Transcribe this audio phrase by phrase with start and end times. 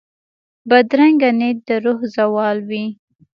[0.69, 2.85] بدرنګه نیت د روح زوال وي